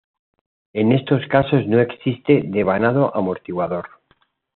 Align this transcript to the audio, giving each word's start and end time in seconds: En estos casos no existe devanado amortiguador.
En 0.73 0.93
estos 0.93 1.21
casos 1.27 1.67
no 1.67 1.79
existe 1.79 2.41
devanado 2.43 3.15
amortiguador. 3.15 3.87